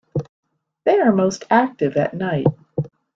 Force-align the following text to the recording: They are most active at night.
They 0.83 0.99
are 0.99 1.11
most 1.11 1.45
active 1.51 1.95
at 1.95 2.15
night. 2.15 2.47